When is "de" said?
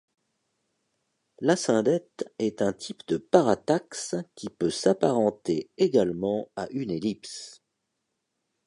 3.07-3.17